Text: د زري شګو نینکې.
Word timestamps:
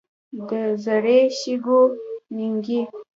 د 0.47 0.49
زري 0.83 1.19
شګو 1.39 1.81
نینکې. 2.35 2.79